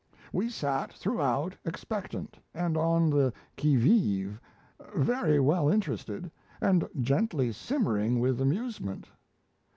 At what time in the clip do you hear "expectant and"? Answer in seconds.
1.63-2.75